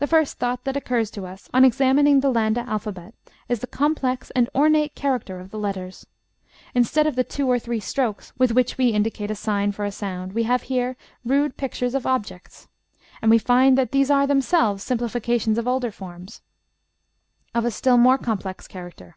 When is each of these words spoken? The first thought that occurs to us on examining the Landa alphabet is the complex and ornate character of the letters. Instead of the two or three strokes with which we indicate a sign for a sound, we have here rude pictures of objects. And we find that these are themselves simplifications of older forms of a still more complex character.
The 0.00 0.06
first 0.06 0.36
thought 0.36 0.64
that 0.64 0.76
occurs 0.76 1.10
to 1.12 1.24
us 1.24 1.48
on 1.54 1.64
examining 1.64 2.20
the 2.20 2.28
Landa 2.28 2.60
alphabet 2.68 3.14
is 3.48 3.60
the 3.60 3.66
complex 3.66 4.30
and 4.32 4.50
ornate 4.54 4.94
character 4.94 5.40
of 5.40 5.50
the 5.50 5.58
letters. 5.58 6.06
Instead 6.74 7.06
of 7.06 7.16
the 7.16 7.24
two 7.24 7.48
or 7.50 7.58
three 7.58 7.80
strokes 7.80 8.34
with 8.36 8.52
which 8.52 8.76
we 8.76 8.88
indicate 8.88 9.30
a 9.30 9.34
sign 9.34 9.72
for 9.72 9.86
a 9.86 9.90
sound, 9.92 10.34
we 10.34 10.42
have 10.42 10.64
here 10.64 10.94
rude 11.24 11.56
pictures 11.56 11.94
of 11.94 12.06
objects. 12.06 12.68
And 13.22 13.30
we 13.30 13.38
find 13.38 13.78
that 13.78 13.92
these 13.92 14.10
are 14.10 14.26
themselves 14.26 14.84
simplifications 14.84 15.56
of 15.56 15.66
older 15.66 15.90
forms 15.90 16.42
of 17.54 17.64
a 17.64 17.70
still 17.70 17.96
more 17.96 18.18
complex 18.18 18.68
character. 18.68 19.16